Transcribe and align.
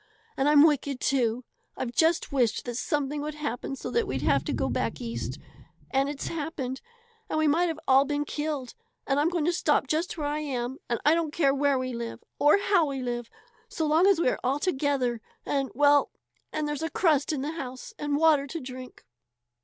"And 0.35 0.49
I'm 0.49 0.65
wicked, 0.65 0.99
too! 0.99 1.43
I've 1.77 1.91
just 1.91 2.31
wished 2.31 2.65
that 2.65 2.73
something 2.73 3.21
would 3.21 3.35
happen 3.35 3.75
so 3.75 3.91
we'd 4.03 4.23
have 4.23 4.43
to 4.45 4.51
go 4.51 4.67
back 4.67 4.99
East, 4.99 5.37
and 5.91 6.09
it's 6.09 6.25
happened; 6.25 6.81
and 7.29 7.37
we 7.37 7.47
might 7.47 7.67
have 7.67 7.77
all 7.87 8.03
been 8.05 8.25
killed. 8.25 8.73
And 9.05 9.19
I'm 9.19 9.29
going 9.29 9.45
to 9.45 9.53
stop 9.53 9.85
just 9.85 10.17
where 10.17 10.25
I 10.25 10.39
am. 10.39 10.79
I 11.05 11.13
don't 11.13 11.29
care 11.31 11.53
where 11.53 11.77
we 11.77 11.93
live 11.93 12.23
or 12.39 12.57
how 12.57 12.87
we 12.87 13.03
live 13.03 13.29
so 13.69 13.85
long 13.85 14.07
as 14.07 14.19
we 14.19 14.29
are 14.29 14.39
all 14.43 14.57
together 14.57 15.21
and 15.45 15.69
well 15.75 16.09
and 16.51 16.67
there's 16.67 16.81
a 16.81 16.89
crust 16.89 17.31
in 17.31 17.41
the 17.43 17.51
house 17.51 17.93
and 17.99 18.17
water 18.17 18.47
to 18.47 18.59
drink." 18.59 19.05